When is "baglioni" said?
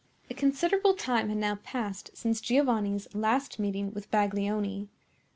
4.09-4.87